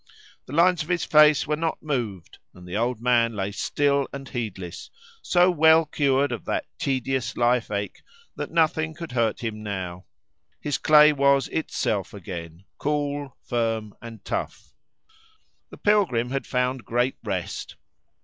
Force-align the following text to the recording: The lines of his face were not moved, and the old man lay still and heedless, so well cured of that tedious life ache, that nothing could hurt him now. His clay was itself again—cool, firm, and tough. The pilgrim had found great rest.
The 0.47 0.53
lines 0.55 0.81
of 0.81 0.89
his 0.89 1.05
face 1.05 1.45
were 1.45 1.55
not 1.55 1.83
moved, 1.83 2.39
and 2.55 2.67
the 2.67 2.75
old 2.75 2.99
man 3.03 3.35
lay 3.35 3.51
still 3.51 4.07
and 4.11 4.27
heedless, 4.27 4.89
so 5.21 5.51
well 5.51 5.85
cured 5.85 6.31
of 6.31 6.43
that 6.45 6.65
tedious 6.79 7.37
life 7.37 7.69
ache, 7.69 8.01
that 8.35 8.49
nothing 8.49 8.95
could 8.95 9.11
hurt 9.11 9.41
him 9.43 9.61
now. 9.61 10.05
His 10.59 10.79
clay 10.79 11.13
was 11.13 11.49
itself 11.49 12.15
again—cool, 12.15 13.37
firm, 13.43 13.93
and 14.01 14.25
tough. 14.25 14.73
The 15.69 15.77
pilgrim 15.77 16.31
had 16.31 16.47
found 16.47 16.83
great 16.83 17.17
rest. 17.23 17.75